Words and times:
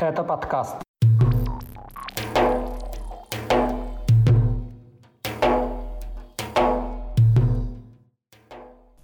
Это 0.00 0.24
подкаст. 0.24 0.76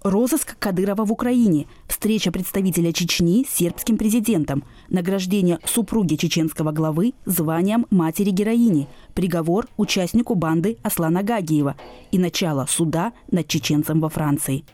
Розыск 0.01 0.57
Кадырова 0.57 1.05
в 1.05 1.11
Украине, 1.11 1.67
встреча 1.87 2.31
представителя 2.31 2.91
Чечни 2.93 3.45
с 3.47 3.53
сербским 3.53 3.99
президентом, 3.99 4.63
награждение 4.89 5.59
супруги 5.65 6.15
чеченского 6.15 6.71
главы 6.71 7.13
званием 7.25 7.85
матери-героини, 7.91 8.87
приговор 9.13 9.67
участнику 9.77 10.33
банды 10.33 10.77
Аслана 10.81 11.21
Гагиева 11.21 11.75
и 12.11 12.17
начало 12.17 12.65
суда 12.67 13.13
над 13.29 13.47
чеченцем 13.47 13.99
во 13.99 14.09
Франции. 14.09 14.65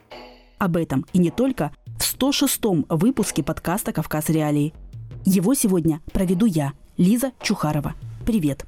Об 0.58 0.78
этом 0.78 1.06
и 1.12 1.20
не 1.20 1.32
только 1.32 1.74
в 1.98 2.04
106-м 2.04 2.86
выпуске 2.88 3.44
подкаста 3.44 3.92
«Кавказ 3.92 4.30
Реалии». 4.30 4.74
Его 5.26 5.54
сегодня 5.54 6.02
проведу 6.12 6.46
я, 6.46 6.74
Лиза 6.98 7.32
Чухарова. 7.42 7.96
Привет! 8.26 8.66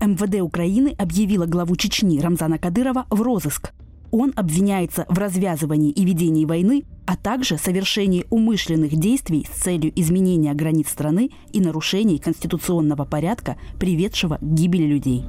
МВД 0.00 0.40
Украины 0.40 0.96
объявила 0.98 1.46
главу 1.46 1.76
Чечни 1.76 2.18
Рамзана 2.18 2.58
Кадырова 2.58 3.06
в 3.08 3.22
розыск. 3.22 3.72
Он 4.10 4.32
обвиняется 4.34 5.06
в 5.08 5.16
развязывании 5.16 5.92
и 5.92 6.04
ведении 6.04 6.44
войны, 6.44 6.82
а 7.06 7.16
также 7.16 7.56
совершении 7.56 8.26
умышленных 8.30 8.96
действий 8.96 9.46
с 9.50 9.62
целью 9.62 9.92
изменения 9.94 10.52
границ 10.54 10.88
страны 10.88 11.30
и 11.52 11.60
нарушений 11.60 12.18
конституционного 12.18 13.04
порядка, 13.04 13.56
приведшего 13.78 14.38
к 14.38 14.42
гибели 14.42 14.86
людей. 14.86 15.24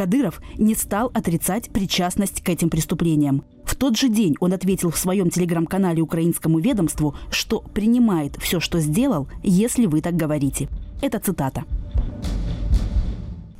Кадыров 0.00 0.40
не 0.56 0.74
стал 0.74 1.10
отрицать 1.12 1.68
причастность 1.68 2.40
к 2.40 2.48
этим 2.48 2.70
преступлениям. 2.70 3.44
В 3.66 3.76
тот 3.76 3.98
же 3.98 4.08
день 4.08 4.34
он 4.40 4.54
ответил 4.54 4.90
в 4.90 4.96
своем 4.96 5.28
телеграм-канале 5.28 6.00
украинскому 6.00 6.58
ведомству, 6.58 7.14
что 7.30 7.60
принимает 7.60 8.36
все, 8.40 8.60
что 8.60 8.80
сделал, 8.80 9.28
если 9.42 9.84
вы 9.84 10.00
так 10.00 10.16
говорите. 10.16 10.70
Это 11.02 11.18
цитата. 11.18 11.64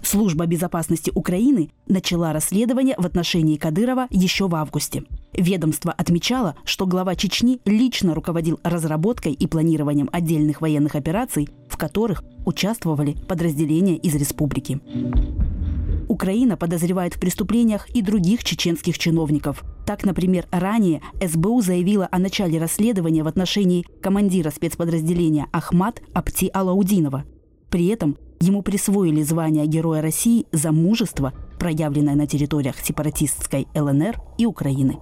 Служба 0.03 0.47
безопасности 0.47 1.13
Украины 1.15 1.69
начала 1.87 2.33
расследование 2.33 2.95
в 2.97 3.05
отношении 3.05 3.59
Кадырова 3.59 4.07
еще 4.09 4.49
в 4.49 4.55
августе. 4.55 5.05
Ведомство 5.35 5.93
отмечало, 5.93 6.57
что 6.65 6.87
глава 6.87 7.17
Чечни 7.17 7.61
лично 7.67 8.15
руководил 8.15 8.59
разработкой 8.63 9.35
и 9.35 9.47
планированием 9.47 10.09
отдельных 10.11 10.63
военных 10.63 10.95
операций, 10.95 11.51
в 11.69 11.77
которых 11.77 12.25
участвовали 12.47 13.13
подразделения 13.29 13.99
из 13.99 14.15
республики. 14.15 14.81
Украина 16.11 16.57
подозревает 16.57 17.15
в 17.15 17.21
преступлениях 17.21 17.89
и 17.91 18.03
других 18.03 18.43
чеченских 18.43 18.99
чиновников. 18.99 19.63
Так, 19.87 20.05
например, 20.05 20.45
ранее 20.51 21.03
СБУ 21.25 21.63
заявила 21.63 22.09
о 22.11 22.19
начале 22.19 22.59
расследования 22.59 23.23
в 23.23 23.29
отношении 23.29 23.87
командира 24.03 24.51
спецподразделения 24.51 25.47
Ахмат 25.53 26.03
Апти 26.13 26.51
Алаудинова. 26.53 27.27
При 27.71 27.87
этом 27.87 28.19
ему 28.41 28.63
присвоили 28.63 29.23
звание 29.23 29.67
Героя 29.67 30.03
России 30.03 30.47
за 30.51 30.73
мужество, 30.73 31.33
проявленное 31.61 32.17
на 32.17 32.27
территориях 32.27 32.81
сепаратистской 32.81 33.69
ЛНР 33.73 34.21
и 34.37 34.47
Украины. 34.47 34.99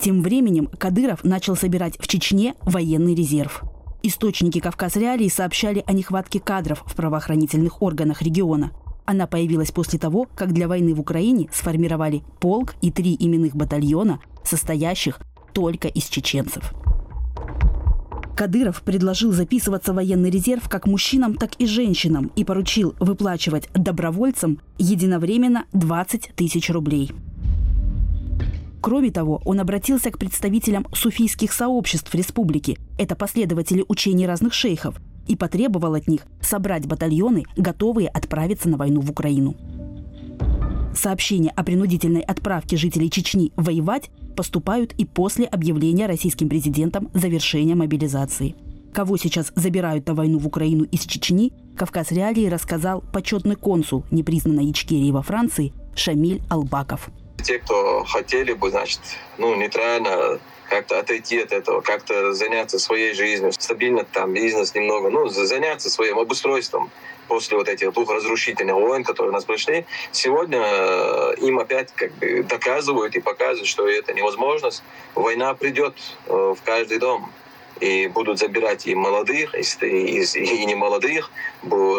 Тем 0.00 0.22
временем 0.22 0.68
Кадыров 0.68 1.24
начал 1.24 1.56
собирать 1.56 1.98
в 1.98 2.06
Чечне 2.06 2.54
военный 2.62 3.16
резерв. 3.16 3.64
Источники 4.04 4.60
Кавказ 4.60 4.94
Реалии 4.94 5.28
сообщали 5.28 5.82
о 5.84 5.92
нехватке 5.92 6.38
кадров 6.38 6.84
в 6.86 6.94
правоохранительных 6.94 7.82
органах 7.82 8.22
региона– 8.22 8.70
она 9.08 9.26
появилась 9.26 9.70
после 9.70 9.98
того, 9.98 10.28
как 10.34 10.52
для 10.52 10.68
войны 10.68 10.92
в 10.92 11.00
Украине 11.00 11.48
сформировали 11.50 12.22
полк 12.40 12.74
и 12.82 12.90
три 12.90 13.16
именных 13.18 13.56
батальона, 13.56 14.20
состоящих 14.44 15.18
только 15.54 15.88
из 15.88 16.04
чеченцев. 16.04 16.74
Кадыров 18.36 18.82
предложил 18.82 19.32
записываться 19.32 19.92
в 19.92 19.96
военный 19.96 20.28
резерв 20.28 20.68
как 20.68 20.86
мужчинам, 20.86 21.36
так 21.36 21.54
и 21.54 21.66
женщинам 21.66 22.30
и 22.36 22.44
поручил 22.44 22.94
выплачивать 23.00 23.70
добровольцам 23.72 24.60
единовременно 24.76 25.64
20 25.72 26.32
тысяч 26.36 26.68
рублей. 26.68 27.10
Кроме 28.82 29.10
того, 29.10 29.40
он 29.46 29.58
обратился 29.58 30.10
к 30.10 30.18
представителям 30.18 30.86
суфийских 30.92 31.54
сообществ 31.54 32.14
республики. 32.14 32.78
Это 32.98 33.16
последователи 33.16 33.86
учений 33.88 34.26
разных 34.26 34.52
шейхов, 34.52 34.96
и 35.28 35.36
потребовал 35.36 35.94
от 35.94 36.08
них 36.08 36.22
собрать 36.40 36.86
батальоны, 36.86 37.44
готовые 37.56 38.08
отправиться 38.08 38.68
на 38.68 38.76
войну 38.76 39.00
в 39.00 39.10
Украину. 39.10 39.54
Сообщения 40.94 41.50
о 41.50 41.62
принудительной 41.62 42.22
отправке 42.22 42.76
жителей 42.76 43.10
Чечни 43.10 43.52
воевать 43.54 44.10
поступают 44.34 44.92
и 44.94 45.04
после 45.04 45.44
объявления 45.44 46.06
российским 46.06 46.48
президентом 46.48 47.10
завершения 47.14 47.74
мобилизации. 47.74 48.56
Кого 48.92 49.16
сейчас 49.16 49.52
забирают 49.54 50.06
на 50.08 50.14
войну 50.14 50.38
в 50.38 50.46
Украину 50.46 50.84
из 50.84 51.02
Чечни, 51.02 51.52
Кавказ 51.76 52.10
Реалии 52.10 52.48
рассказал 52.48 53.04
почетный 53.12 53.54
консул 53.54 54.04
непризнанной 54.10 54.70
Ичкерии 54.70 55.12
во 55.12 55.22
Франции 55.22 55.72
Шамиль 55.94 56.42
Албаков. 56.48 57.10
Те, 57.42 57.58
кто 57.58 58.04
хотели 58.04 58.52
бы, 58.52 58.70
значит, 58.70 59.00
ну, 59.38 59.54
нейтрально 59.54 60.40
как-то 60.68 60.98
отойти 60.98 61.38
от 61.40 61.52
этого, 61.52 61.80
как-то 61.80 62.32
заняться 62.34 62.78
своей 62.78 63.14
жизнью, 63.14 63.52
стабильно 63.52 64.04
там 64.04 64.34
бизнес 64.34 64.74
немного, 64.74 65.08
ну, 65.08 65.28
заняться 65.28 65.88
своим 65.88 66.18
обустройством 66.18 66.90
после 67.26 67.56
вот 67.56 67.68
этих 67.68 67.92
двух 67.92 68.10
разрушительных 68.10 68.74
войн, 68.74 69.04
которые 69.04 69.30
у 69.30 69.34
нас 69.34 69.44
прошли, 69.44 69.86
сегодня 70.12 70.60
э, 70.62 71.34
им 71.40 71.58
опять 71.58 71.92
как 71.94 72.12
бы 72.12 72.42
доказывают 72.42 73.14
и 73.14 73.20
показывают, 73.20 73.68
что 73.68 73.86
это 73.88 74.12
невозможность. 74.14 74.82
Война 75.14 75.54
придет 75.54 75.94
э, 76.26 76.54
в 76.58 76.62
каждый 76.64 76.98
дом 76.98 77.30
и 77.80 78.08
будут 78.08 78.38
забирать 78.38 78.86
и 78.86 78.94
молодых, 78.94 79.54
и, 79.54 79.86
и, 79.86 80.22
и 80.22 80.66
не 80.66 80.74
молодых, 80.74 81.30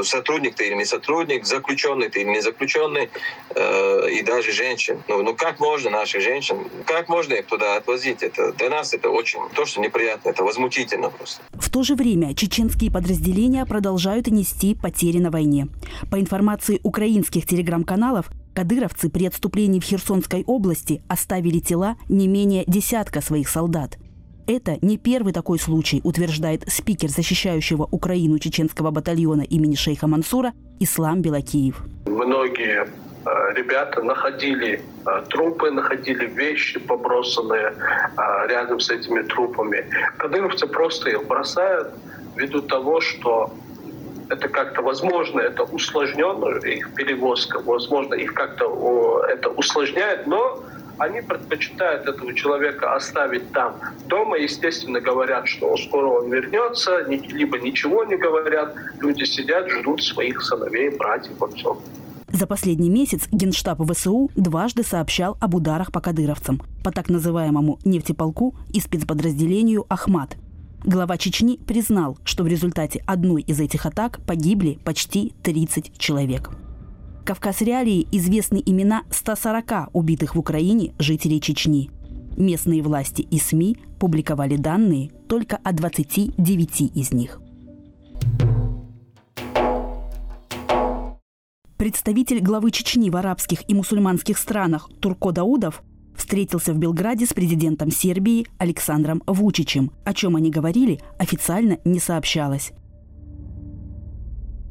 сотрудник 0.04 0.56
ты 0.56 0.68
или 0.68 0.76
не 0.76 0.86
сотрудник, 0.86 1.46
заключенный 1.46 2.10
ты 2.10 2.22
или 2.22 2.30
не 2.30 2.42
заключенный, 2.42 3.10
э, 3.56 4.10
и 4.12 4.22
даже 4.24 4.52
женщин. 4.52 5.02
Ну, 5.08 5.24
ну 5.24 5.36
как 5.36 5.60
можно 5.60 5.90
наших 5.90 6.22
женщин, 6.22 6.58
как 6.86 7.10
можно 7.10 7.34
их 7.34 7.46
туда 7.46 7.78
отвозить? 7.78 8.24
Это 8.24 8.54
для 8.54 8.70
нас 8.70 8.94
это 8.94 9.10
очень 9.10 9.40
то, 9.56 9.66
что 9.66 9.82
неприятно, 9.82 10.30
это 10.30 10.44
возмутительно 10.44 11.10
просто. 11.10 11.42
В 11.54 11.70
то 11.70 11.84
же 11.84 11.96
время 11.96 12.34
чеченские 12.34 12.92
подразделения 12.92 13.66
продолжают 13.66 14.28
нести 14.28 14.76
потери 14.76 15.20
на 15.20 15.32
войне. 15.32 15.68
По 16.12 16.20
информации 16.20 16.80
украинских 16.84 17.46
телеграм-каналов, 17.46 18.28
кадыровцы 18.54 19.10
при 19.10 19.26
отступлении 19.26 19.80
в 19.80 19.84
Херсонской 19.84 20.44
области 20.46 21.02
оставили 21.08 21.60
тела 21.60 21.96
не 22.10 22.28
менее 22.28 22.64
десятка 22.68 23.22
своих 23.22 23.50
солдат– 23.50 23.98
это 24.50 24.78
не 24.82 24.98
первый 24.98 25.32
такой 25.32 25.60
случай, 25.60 26.02
утверждает 26.04 26.64
спикер 26.68 27.10
защищающего 27.10 27.88
Украину 27.92 28.40
чеченского 28.40 28.90
батальона 28.90 29.44
имени 29.44 29.76
шейха 29.76 30.08
Мансура 30.08 30.54
Ислам 30.80 31.22
Белакиев. 31.22 31.84
Многие 32.08 32.88
э, 32.88 33.54
ребята 33.56 34.02
находили 34.02 34.82
э, 35.06 35.24
трупы, 35.30 35.70
находили 35.70 36.26
вещи 36.26 36.80
побросанные 36.80 37.74
э, 37.74 38.48
рядом 38.48 38.80
с 38.80 38.90
этими 38.90 39.22
трупами. 39.22 39.86
Кадыровцы 40.18 40.66
просто 40.66 41.12
их 41.12 41.28
бросают 41.28 41.94
ввиду 42.36 42.62
того, 42.62 43.02
что 43.02 43.54
это 44.30 44.48
как-то 44.48 44.82
возможно, 44.82 45.42
это 45.42 45.64
усложненно, 45.64 46.58
их 46.66 46.94
перевозка, 46.96 47.60
возможно, 47.60 48.16
их 48.16 48.34
как-то 48.34 49.26
это 49.28 49.50
усложняет, 49.50 50.28
но 50.28 50.64
они 51.00 51.22
предпочитают 51.22 52.08
этого 52.08 52.34
человека 52.34 52.96
оставить 52.96 53.52
там. 53.52 53.76
Дома, 54.08 54.38
естественно, 54.38 55.00
говорят, 55.00 55.48
что 55.48 55.76
скоро 55.78 56.08
он 56.22 56.32
вернется, 56.32 57.02
либо 57.08 57.58
ничего 57.58 58.04
не 58.04 58.18
говорят. 58.18 58.76
Люди 59.00 59.24
сидят, 59.24 59.70
ждут 59.70 60.04
своих 60.04 60.42
сыновей, 60.42 60.90
братьев, 60.90 61.42
отцов. 61.42 61.78
За 62.32 62.46
последний 62.46 62.90
месяц 62.90 63.28
Генштаб 63.32 63.80
ВСУ 63.92 64.30
дважды 64.36 64.84
сообщал 64.84 65.36
об 65.42 65.56
ударах 65.56 65.92
по 65.92 66.00
кадыровцам, 66.00 66.62
по 66.84 66.92
так 66.92 67.10
называемому 67.10 67.80
нефтеполку 67.86 68.56
и 68.72 68.80
спецподразделению 68.80 69.86
«Ахмат». 69.90 70.36
Глава 70.84 71.18
Чечни 71.18 71.58
признал, 71.58 72.18
что 72.24 72.44
в 72.44 72.48
результате 72.48 73.04
одной 73.06 73.42
из 73.42 73.60
этих 73.60 73.86
атак 73.86 74.20
погибли 74.26 74.80
почти 74.86 75.34
30 75.44 75.98
человек. 75.98 76.52
Кавказ 77.30 77.62
Реалии 77.62 78.08
известны 78.12 78.60
имена 78.66 79.04
140 79.12 79.90
убитых 79.94 80.34
в 80.34 80.40
Украине 80.40 80.96
жителей 80.98 81.40
Чечни. 81.40 81.92
Местные 82.38 82.82
власти 82.82 83.22
и 83.22 83.38
СМИ 83.38 83.78
публиковали 84.00 84.56
данные 84.56 85.12
только 85.28 85.58
о 85.58 85.72
29 85.72 86.82
из 86.96 87.14
них. 87.14 87.40
Представитель 91.78 92.40
главы 92.40 92.72
Чечни 92.72 93.12
в 93.12 93.16
арабских 93.16 93.60
и 93.70 93.76
мусульманских 93.76 94.36
странах 94.40 94.90
Турко 95.00 95.32
Даудов 95.32 95.84
встретился 96.18 96.74
в 96.74 96.80
Белграде 96.80 97.28
с 97.28 97.34
президентом 97.34 97.92
Сербии 97.92 98.48
Александром 98.58 99.22
Вучичем. 99.28 99.92
О 100.04 100.16
чем 100.16 100.36
они 100.36 100.50
говорили, 100.50 101.00
официально 101.20 101.78
не 101.86 102.00
сообщалось. 102.00 102.72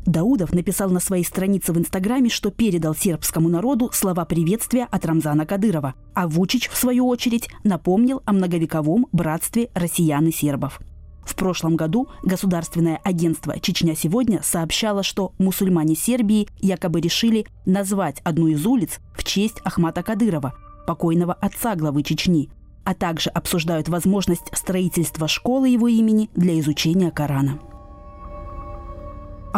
Даудов 0.09 0.55
написал 0.55 0.89
на 0.89 1.01
своей 1.01 1.23
странице 1.23 1.73
в 1.75 1.79
Инстаграме, 1.79 2.31
что 2.31 2.51
передал 2.51 2.95
сербскому 2.95 3.51
народу 3.51 3.91
слова 3.93 4.25
приветствия 4.25 4.89
от 4.91 5.05
Рамзана 5.05 5.45
Кадырова, 5.45 5.95
а 6.15 6.27
Вучич, 6.27 6.71
в 6.71 6.77
свою 6.79 7.07
очередь, 7.07 7.51
напомнил 7.63 8.23
о 8.25 8.33
многовековом 8.33 9.07
братстве 9.13 9.69
россиян 9.75 10.27
и 10.27 10.33
сербов. 10.33 10.81
В 11.25 11.35
прошлом 11.35 11.77
году 11.77 12.09
государственное 12.23 12.99
агентство 13.05 13.61
«Чечня 13.61 13.95
сегодня» 13.95 14.41
сообщало, 14.43 15.03
что 15.03 15.35
мусульмане 15.39 15.95
Сербии 15.95 16.49
якобы 16.59 17.03
решили 17.03 17.47
назвать 17.67 18.23
одну 18.25 18.47
из 18.49 18.65
улиц 18.65 19.01
в 19.15 19.25
честь 19.25 19.61
Ахмата 19.63 20.03
Кадырова, 20.03 20.55
покойного 20.87 21.35
отца 21.35 21.75
главы 21.77 22.03
Чечни, 22.03 22.49
а 22.83 22.95
также 22.95 23.29
обсуждают 23.29 23.91
возможность 23.91 24.57
строительства 24.57 25.29
школы 25.29 25.69
его 25.69 25.87
имени 25.87 26.31
для 26.35 26.59
изучения 26.59 27.11
Корана. 27.11 27.59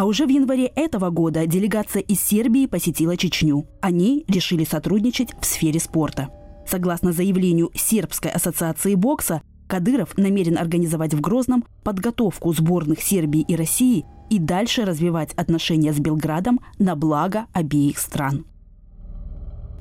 А 0.01 0.05
уже 0.05 0.25
в 0.25 0.29
январе 0.29 0.65
этого 0.65 1.11
года 1.11 1.45
делегация 1.45 2.01
из 2.01 2.19
Сербии 2.21 2.65
посетила 2.65 3.15
Чечню. 3.15 3.67
Они 3.81 4.25
решили 4.27 4.63
сотрудничать 4.63 5.29
в 5.39 5.45
сфере 5.45 5.79
спорта. 5.79 6.29
Согласно 6.65 7.11
заявлению 7.11 7.69
Сербской 7.75 8.31
ассоциации 8.31 8.95
бокса, 8.95 9.43
Кадыров 9.67 10.17
намерен 10.17 10.57
организовать 10.57 11.13
в 11.13 11.21
Грозном 11.21 11.65
подготовку 11.83 12.51
сборных 12.51 12.99
Сербии 12.99 13.41
и 13.41 13.55
России 13.55 14.05
и 14.31 14.39
дальше 14.39 14.85
развивать 14.85 15.33
отношения 15.33 15.93
с 15.93 15.99
Белградом 15.99 16.61
на 16.79 16.95
благо 16.95 17.45
обеих 17.53 17.99
стран. 17.99 18.47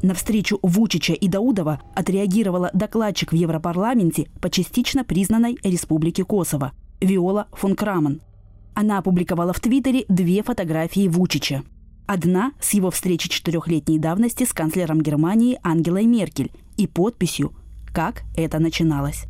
На 0.03 0.13
встречу 0.13 0.59
Вучича 0.61 1.15
и 1.15 1.29
Даудова 1.29 1.81
отреагировала 1.95 2.71
докладчик 2.75 3.33
в 3.33 3.37
Европарламенте 3.37 4.29
по 4.43 4.51
частично 4.51 5.03
признанной 5.03 5.57
Республике 5.63 6.25
Косово 6.25 6.73
Виола 7.01 7.47
фон 7.53 7.75
Краман– 7.75 8.21
она 8.81 8.97
опубликовала 8.97 9.53
в 9.53 9.61
Твиттере 9.61 10.07
две 10.09 10.43
фотографии 10.43 11.07
Вучича. 11.07 11.63
Одна 12.07 12.53
с 12.61 12.73
его 12.73 12.91
встречи 12.91 13.29
четырехлетней 13.29 13.99
давности 13.99 14.45
с 14.45 14.55
канцлером 14.55 15.03
Германии 15.03 15.59
Ангелой 15.63 16.07
Меркель 16.07 16.51
и 16.79 16.87
подписью 16.87 17.53
«Как 17.93 18.23
это 18.35 18.59
начиналось». 18.59 19.27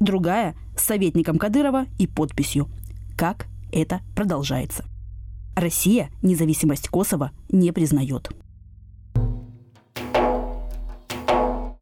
Другая 0.00 0.56
с 0.76 0.82
советником 0.82 1.38
Кадырова 1.38 1.86
и 2.00 2.08
подписью 2.08 2.68
«Как 3.16 3.46
это 3.72 4.00
продолжается». 4.16 4.84
Россия 5.54 6.10
независимость 6.20 6.88
Косово 6.88 7.30
не 7.50 7.70
признает. 7.70 8.30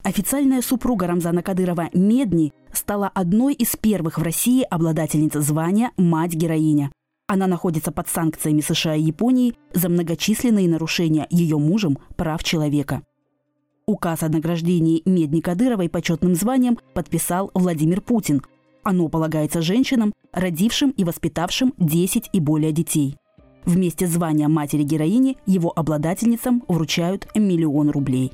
Официальная 0.03 0.61
супруга 0.61 1.07
Рамзана 1.07 1.43
Кадырова 1.43 1.89
Медни 1.95 2.53
стала 2.73 3.09
одной 3.09 3.55
из 3.55 3.75
первых 3.75 4.19
в 4.19 4.23
России 4.23 4.63
обладательниц 4.63 5.33
звания 5.33 5.93
«Мать-героиня». 5.97 6.91
Она 7.29 7.49
находится 7.49 7.91
под 7.91 8.09
санкциями 8.09 8.61
США 8.61 8.95
и 8.95 9.03
Японии 9.03 9.55
за 9.75 9.89
многочисленные 9.89 10.69
нарушения 10.69 11.27
ее 11.31 11.59
мужем 11.59 11.99
прав 12.17 12.45
человека. 12.45 13.03
Указ 13.85 14.23
о 14.23 14.29
награждении 14.29 15.03
Медни 15.05 15.41
Кадыровой 15.41 15.89
почетным 15.89 16.35
званием 16.35 16.79
подписал 16.95 17.51
Владимир 17.55 18.01
Путин. 18.01 18.43
Оно 18.85 19.09
полагается 19.09 19.61
женщинам, 19.61 20.13
родившим 20.33 20.91
и 20.91 21.03
воспитавшим 21.03 21.75
10 21.79 22.31
и 22.33 22.41
более 22.41 22.73
детей. 22.73 23.17
Вместе 23.65 24.07
звания 24.07 24.47
матери-героини 24.47 25.37
его 25.47 25.73
обладательницам 25.75 26.63
вручают 26.69 27.29
миллион 27.35 27.91
рублей. 27.91 28.33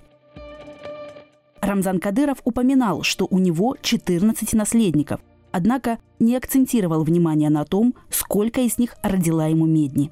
Рамзан 1.63 2.01
Кадыров 2.01 2.39
упоминал, 2.45 3.03
что 3.03 3.27
у 3.31 3.39
него 3.39 3.77
14 3.81 4.53
наследников, 4.53 5.21
однако 5.53 5.99
не 6.19 6.37
акцентировал 6.37 7.05
внимание 7.05 7.51
на 7.51 7.65
том, 7.65 7.95
сколько 8.11 8.61
из 8.63 8.79
них 8.79 8.97
родила 9.03 9.47
ему 9.47 9.67
Медни. 9.67 10.11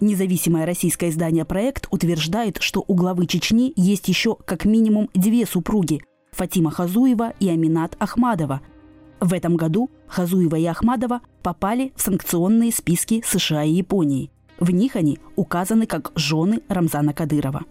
Независимое 0.00 0.64
российское 0.64 1.10
издание 1.10 1.44
«Проект» 1.44 1.88
утверждает, 1.90 2.58
что 2.60 2.84
у 2.86 2.94
главы 2.94 3.26
Чечни 3.26 3.72
есть 3.74 4.08
еще 4.08 4.36
как 4.44 4.64
минимум 4.64 5.10
две 5.12 5.44
супруги– 5.44 6.02
Фатима 6.32 6.70
Хазуева 6.70 7.34
и 7.40 7.48
Аминат 7.48 7.96
Ахмадова. 7.98 8.60
В 9.20 9.32
этом 9.32 9.56
году 9.56 9.90
Хазуева 10.06 10.54
и 10.54 10.64
Ахмадова 10.66 11.20
попали 11.42 11.92
в 11.96 12.02
санкционные 12.02 12.70
списки 12.70 13.24
США 13.26 13.64
и 13.64 13.72
Японии. 13.72 14.30
В 14.60 14.70
них 14.70 14.94
они 14.94 15.18
указаны 15.34 15.86
как 15.86 16.12
жены 16.14 16.60
Рамзана 16.68 17.12
Кадырова. 17.12 17.64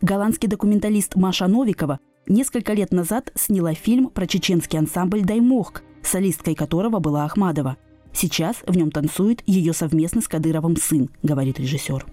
Голландский 0.00 0.48
документалист 0.48 1.14
Маша 1.14 1.46
Новикова 1.46 2.00
несколько 2.26 2.72
лет 2.72 2.92
назад 2.92 3.30
сняла 3.36 3.74
фильм 3.74 4.10
про 4.10 4.26
чеченский 4.26 4.78
ансамбль 4.80 5.22
«Даймохк», 5.22 5.82
солисткой 6.06 6.54
которого 6.54 6.98
была 6.98 7.24
Ахмадова. 7.24 7.76
Сейчас 8.12 8.56
в 8.66 8.76
нем 8.76 8.90
танцует 8.90 9.42
ее 9.46 9.72
совместно 9.72 10.22
с 10.22 10.28
Кадыровым 10.28 10.76
сын, 10.76 11.10
говорит 11.22 11.58
режиссер. 11.58 12.06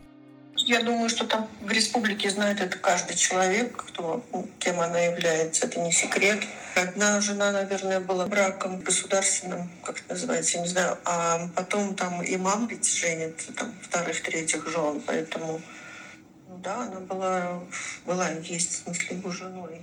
Я 0.57 0.83
думаю, 0.83 1.09
что 1.09 1.25
там 1.25 1.47
в 1.61 1.71
республике 1.71 2.29
знает 2.29 2.61
это 2.61 2.77
каждый 2.77 3.15
человек, 3.15 3.75
кто, 3.75 4.23
ну, 4.31 4.47
кем 4.59 4.79
она 4.79 4.99
является. 4.99 5.65
Это 5.65 5.79
не 5.79 5.91
секрет. 5.91 6.43
Одна 6.75 7.19
жена, 7.21 7.51
наверное, 7.51 7.99
была 7.99 8.27
браком 8.27 8.79
государственным, 8.79 9.69
как 9.83 9.99
это 9.99 10.13
называется, 10.13 10.57
я 10.57 10.63
не 10.63 10.69
знаю. 10.69 10.97
А 11.05 11.49
потом 11.55 11.95
там 11.95 12.21
и 12.21 12.37
мам 12.37 12.67
ведь 12.67 12.87
женится, 12.87 13.51
там, 13.53 13.73
вторых, 13.81 14.21
третьих 14.21 14.67
жен. 14.67 15.01
Поэтому 15.05 15.61
да, 16.63 16.83
она 16.83 16.99
была, 16.99 17.59
была 18.05 18.29
есть, 18.29 18.71
в 18.71 18.83
смысле, 18.83 19.17
его 19.17 19.31
женой 19.31 19.81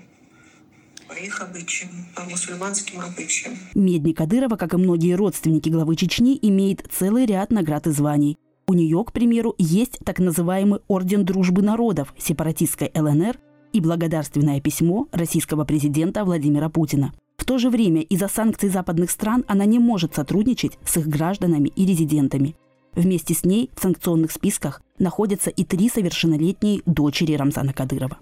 по 1.11 1.15
их 1.15 1.41
обычаям, 1.41 1.91
по 2.15 2.23
мусульманским 2.23 3.01
обычаям. 3.01 3.59
Медни 3.75 4.13
Кадырова, 4.13 4.55
как 4.57 4.75
и 4.75 4.77
многие 4.77 5.15
родственники 5.15 5.69
главы 5.69 5.97
Чечни, 5.97 6.39
имеет 6.41 6.87
целый 6.93 7.27
ряд 7.27 7.51
наград 7.51 7.89
и 7.89 7.91
званий. 7.91 8.39
У 8.69 8.75
нее, 8.75 9.03
к 9.05 9.13
примеру, 9.13 9.57
есть 9.59 9.99
так 10.05 10.21
называемый 10.21 10.81
Орден 10.87 11.25
Дружбы 11.25 11.63
Народов 11.63 12.15
сепаратистской 12.17 12.93
ЛНР 12.95 13.39
и 13.73 13.81
благодарственное 13.81 14.61
письмо 14.61 15.09
российского 15.11 15.65
президента 15.65 16.25
Владимира 16.25 16.69
Путина. 16.69 17.13
В 17.37 17.45
то 17.45 17.59
же 17.59 17.71
время 17.71 18.03
из-за 18.03 18.29
санкций 18.29 18.69
западных 18.69 19.11
стран 19.11 19.45
она 19.49 19.65
не 19.65 19.81
может 19.81 20.15
сотрудничать 20.15 20.79
с 20.85 20.97
их 20.99 21.09
гражданами 21.09 21.73
и 21.75 21.87
резидентами. 21.87 22.55
Вместе 22.95 23.35
с 23.35 23.45
ней 23.45 23.71
в 23.75 23.83
санкционных 23.83 24.31
списках 24.31 24.81
находятся 25.01 25.51
и 25.51 25.65
три 25.65 25.89
совершеннолетние 25.89 26.83
дочери 26.87 27.35
Рамзана 27.35 27.73
Кадырова. 27.73 28.19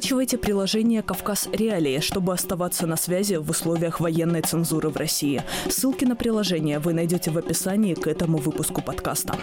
Скачивайте 0.00 0.38
приложение 0.38 1.02
«Кавказ 1.02 1.46
Реалии», 1.52 2.00
чтобы 2.00 2.32
оставаться 2.32 2.86
на 2.86 2.96
связи 2.96 3.34
в 3.34 3.50
условиях 3.50 4.00
военной 4.00 4.40
цензуры 4.40 4.88
в 4.88 4.96
России. 4.96 5.42
Ссылки 5.68 6.06
на 6.06 6.16
приложение 6.16 6.78
вы 6.78 6.94
найдете 6.94 7.30
в 7.30 7.36
описании 7.36 7.92
к 7.92 8.06
этому 8.06 8.38
выпуску 8.38 8.80
подкаста. 8.80 9.34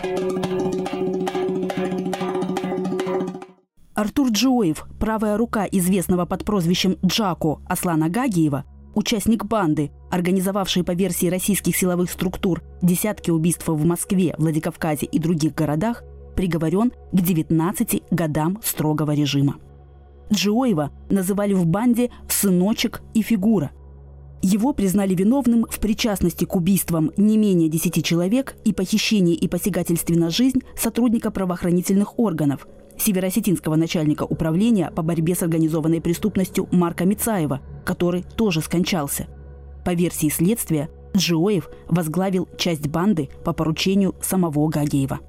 Артур 3.94 4.30
Джоев, 4.31 4.88
правая 5.00 5.38
рука 5.38 5.68
известного 5.71 6.26
под 6.26 6.44
прозвищем 6.44 6.97
Джако 7.06 7.59
Аслана 7.68 8.09
Гагиева, 8.09 8.64
участник 8.95 9.45
банды, 9.45 9.92
организовавший 10.09 10.83
по 10.83 10.94
версии 10.94 11.28
российских 11.28 11.78
силовых 11.78 12.09
структур 12.09 12.64
десятки 12.81 13.30
убийств 13.30 13.68
в 13.68 13.85
Москве, 13.85 14.33
Владикавказе 14.40 15.06
и 15.06 15.19
других 15.19 15.54
городах, 15.54 16.02
приговорен 16.35 16.94
к 17.11 17.21
19 17.21 18.02
годам 18.09 18.59
строгого 18.64 19.11
режима. 19.11 19.57
Джиоева 20.31 20.92
называли 21.10 21.54
в 21.54 21.66
банде 21.66 22.10
«сыночек» 22.28 23.02
и 23.14 23.22
«фигура». 23.22 23.72
Его 24.42 24.74
признали 24.74 25.16
виновным 25.16 25.66
в 25.69 25.80
причастности 25.80 26.46
к 26.46 26.56
убийствам 26.56 27.12
не 27.18 27.38
менее 27.38 27.69
10 27.69 28.06
человек 28.06 28.56
и 28.66 28.74
похищении 28.74 29.34
и 29.34 29.48
посягательстве 29.48 30.16
на 30.16 30.30
жизнь 30.30 30.62
сотрудника 30.78 31.31
правоохранительных 31.31 32.19
органов, 32.19 32.68
северосетинского 32.98 33.76
начальника 33.76 34.24
управления 34.24 34.92
по 34.92 35.02
борьбе 35.02 35.36
с 35.36 35.42
организованной 35.42 36.02
преступностью 36.02 36.68
Марка 36.72 37.06
Мицаева, 37.06 37.62
который 37.86 38.24
тоже 38.36 38.62
скончался. 38.62 39.28
По 39.84 39.94
версии 39.94 40.30
следствия, 40.30 40.90
Джиоев 41.16 41.69
возглавил 41.88 42.48
часть 42.57 42.88
банды 42.88 43.30
по 43.44 43.54
поручению 43.54 44.16
самого 44.22 44.68
Гагеева. 44.69 45.19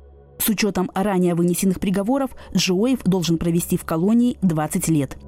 С 0.49 0.51
учетом 0.51 0.91
ранее 0.95 1.35
вынесенных 1.35 1.79
приговоров, 1.79 2.31
Джоев 2.57 3.03
должен 3.05 3.37
провести 3.37 3.77
в 3.77 3.85
колонии 3.85 4.39
20 4.41 4.89
лет. 4.89 5.19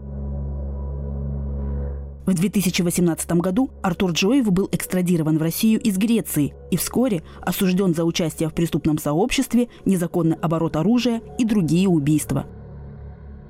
В 2.24 2.32
2018 2.32 3.30
году 3.32 3.68
Артур 3.82 4.12
Джоев 4.12 4.50
был 4.50 4.70
экстрадирован 4.72 5.36
в 5.36 5.42
Россию 5.42 5.78
из 5.82 5.98
Греции 5.98 6.54
и 6.70 6.78
вскоре 6.78 7.22
осужден 7.42 7.94
за 7.94 8.06
участие 8.06 8.48
в 8.48 8.54
преступном 8.54 8.96
сообществе, 8.96 9.68
незаконный 9.84 10.36
оборот 10.36 10.76
оружия 10.76 11.20
и 11.36 11.44
другие 11.44 11.86
убийства. 11.86 12.46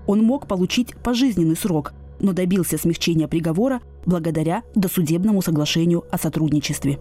Он 0.09 0.25
мог 0.25 0.49
получить 0.49 0.97
пожизненный 0.97 1.55
срок, 1.55 1.93
но 2.19 2.33
добился 2.33 2.79
смягчения 2.79 3.29
приговора 3.29 3.81
благодаря 4.07 4.65
досудебному 4.75 5.41
соглашению 5.41 6.05
о 6.11 6.19
сотрудничестве. 6.19 6.99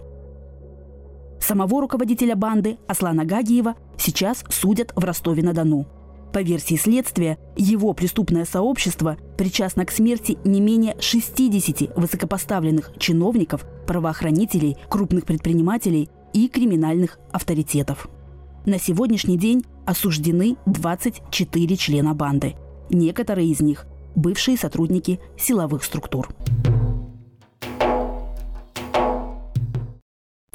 Самого 1.40 1.82
руководителя 1.82 2.36
банды 2.36 2.78
Аслана 2.86 3.26
Гагиева 3.26 3.74
сейчас 4.00 4.44
судят 4.50 4.92
в 4.96 5.04
Ростове-на-Дону. 5.04 5.88
По 6.34 6.42
версии 6.42 6.76
следствия, 6.76 7.40
его 7.56 7.94
преступное 7.94 8.46
сообщество 8.46 9.18
причастно 9.38 9.86
к 9.86 9.92
смерти 9.92 10.38
не 10.44 10.62
менее 10.62 10.96
60 11.00 11.96
высокопоставленных 11.96 12.92
чиновников, 13.00 13.66
правоохранителей, 13.88 14.78
крупных 14.90 15.26
предпринимателей 15.26 16.10
и 16.34 16.48
криминальных 16.48 17.18
авторитетов. 17.32 18.08
На 18.66 18.78
сегодняшний 18.78 19.38
день 19.38 19.66
осуждены 19.86 20.58
24 20.68 21.76
члена 21.78 22.14
банды. 22.14 22.56
Некоторые 22.92 23.50
из 23.50 23.62
них– 23.62 23.88
бывшие 24.16 24.58
сотрудники 24.58 25.20
силовых 25.38 25.84
структур. 25.84 26.30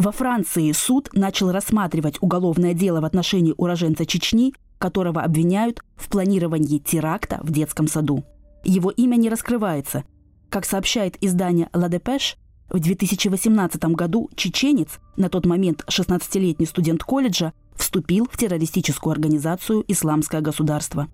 Во 0.04 0.12
Франции 0.12 0.70
суд 0.72 1.08
начал 1.14 1.50
рассматривать 1.50 2.18
уголовное 2.20 2.74
дело 2.74 3.00
в 3.00 3.06
отношении 3.06 3.54
уроженца 3.56 4.04
Чечни, 4.04 4.52
которого 4.76 5.22
обвиняют 5.22 5.80
в 5.96 6.10
планировании 6.10 6.76
теракта 6.76 7.40
в 7.42 7.50
детском 7.50 7.88
саду. 7.88 8.22
Его 8.64 8.90
имя 8.90 9.16
не 9.16 9.30
раскрывается. 9.30 10.04
Как 10.50 10.66
сообщает 10.66 11.16
издание 11.24 11.70
«Ла 11.72 11.88
Депеш», 11.88 12.36
в 12.68 12.80
2018 12.80 13.82
году 13.94 14.28
чеченец, 14.36 15.00
на 15.16 15.30
тот 15.30 15.46
момент 15.46 15.86
16-летний 15.88 16.66
студент 16.66 17.02
колледжа, 17.02 17.54
вступил 17.74 18.28
в 18.30 18.36
террористическую 18.36 19.10
организацию 19.10 19.86
«Исламское 19.88 20.42
государство». 20.42 21.08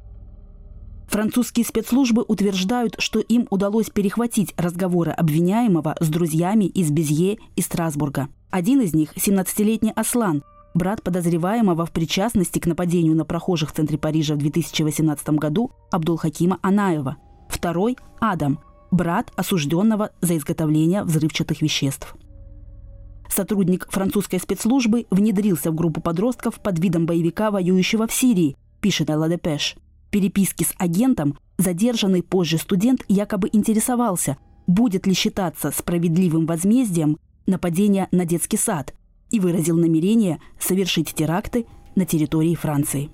Французские 1.10 1.66
спецслужбы 1.66 2.24
утверждают, 2.26 2.94
что 2.98 3.18
им 3.18 3.46
удалось 3.50 3.90
перехватить 3.90 4.54
разговоры 4.56 5.10
обвиняемого 5.10 5.96
с 6.00 6.08
друзьями 6.08 6.64
из 6.64 6.90
Безье 6.90 7.38
и 7.56 7.60
Страсбурга– 7.60 8.28
один 8.50 8.80
из 8.80 8.94
них– 8.94 9.12
17-летний 9.16 9.92
Аслан, 9.92 10.42
брат 10.74 11.02
подозреваемого 11.02 11.86
в 11.86 11.92
причастности 11.92 12.58
к 12.58 12.66
нападению 12.66 13.14
на 13.14 13.24
прохожих 13.24 13.70
в 13.70 13.72
центре 13.72 13.96
Парижа 13.96 14.34
в 14.34 14.38
2018 14.38 15.30
году 15.30 15.70
Абдулхакима 15.92 16.58
Анаева. 16.62 17.16
Второй– 17.48 17.96
Адам, 18.20 18.58
брат 18.90 19.32
осужденного 19.36 20.10
за 20.20 20.36
изготовление 20.36 21.04
взрывчатых 21.04 21.62
веществ. 21.62 22.16
Сотрудник 23.28 23.86
французской 23.88 24.40
спецслужбы 24.40 25.06
внедрился 25.10 25.70
в 25.70 25.76
группу 25.76 26.00
подростков 26.00 26.60
под 26.60 26.80
видом 26.80 27.06
боевика, 27.06 27.52
воюющего 27.52 28.08
в 28.08 28.12
Сирии, 28.12 28.56
пишет 28.80 29.10
Элла 29.10 29.28
Депеш. 29.28 29.76
Переписки 30.10 30.64
с 30.64 30.74
агентом 30.78 31.38
задержанный 31.58 32.22
позже 32.22 32.58
студент 32.58 33.04
якобы 33.08 33.48
интересовался, 33.52 34.36
будет 34.66 35.06
ли 35.06 35.14
считаться 35.14 35.70
справедливым 35.70 36.46
возмездием 36.46 37.18
нападения 37.46 38.08
на 38.10 38.24
детский 38.24 38.56
сад 38.56 38.94
и 39.30 39.38
выразил 39.38 39.76
намерение 39.76 40.40
совершить 40.58 41.14
теракты 41.14 41.66
на 41.94 42.04
территории 42.04 42.54
Франции. 42.54 43.10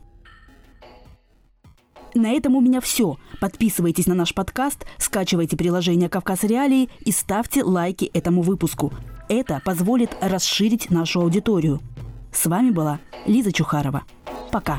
На 2.14 2.32
этом 2.32 2.56
у 2.56 2.62
меня 2.62 2.80
все. 2.80 3.18
Подписывайтесь 3.40 4.06
на 4.06 4.14
наш 4.14 4.32
подкаст, 4.32 4.86
скачивайте 4.96 5.56
приложение 5.56 6.08
«Кавказ 6.08 6.44
Реалии» 6.44 6.88
и 7.00 7.12
ставьте 7.12 7.62
лайки 7.62 8.06
этому 8.06 8.40
выпуску. 8.40 8.92
Это 9.28 9.60
позволит 9.64 10.16
расширить 10.22 10.90
нашу 10.90 11.20
аудиторию. 11.20 11.80
С 12.32 12.46
вами 12.46 12.70
была 12.70 13.00
Лиза 13.26 13.52
Чухарова. 13.52 14.04
Пока. 14.50 14.78